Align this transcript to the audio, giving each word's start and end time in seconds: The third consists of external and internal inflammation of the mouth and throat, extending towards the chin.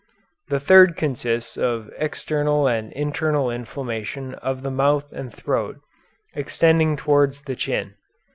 The 0.49 0.59
third 0.59 0.97
consists 0.97 1.57
of 1.57 1.91
external 1.95 2.67
and 2.67 2.91
internal 2.93 3.51
inflammation 3.51 4.33
of 4.33 4.63
the 4.63 4.71
mouth 4.71 5.11
and 5.13 5.31
throat, 5.31 5.77
extending 6.33 6.97
towards 6.97 7.43
the 7.43 7.55
chin. 7.55 7.93